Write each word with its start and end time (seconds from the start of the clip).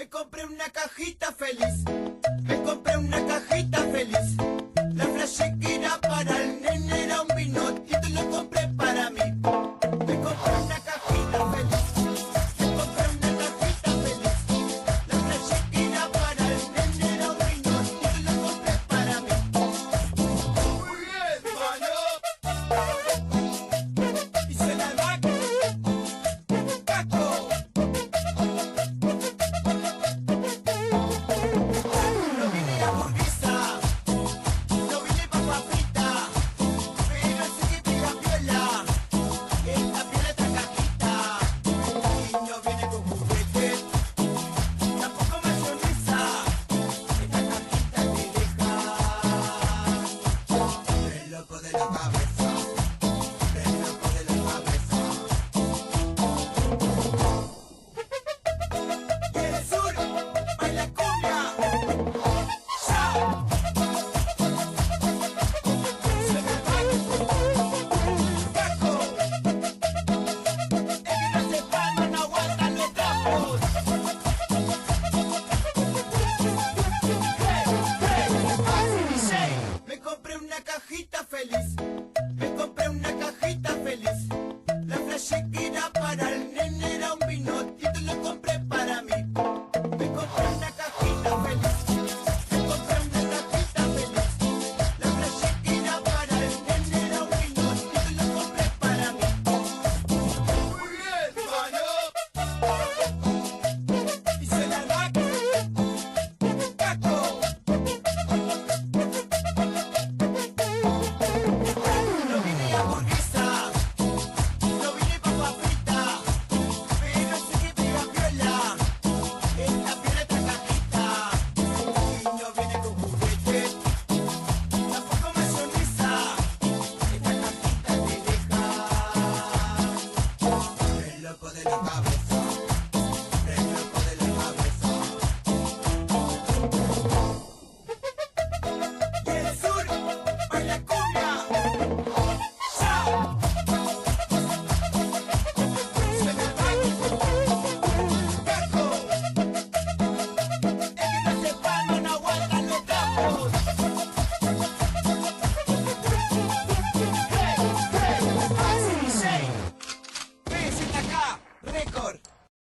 Me 0.00 0.08
compré 0.08 0.46
una 0.46 0.70
cajita 0.70 1.30
feliz. 1.30 1.84
una 80.50 80.64
cajita 80.64 81.24
feliz. 81.24 81.99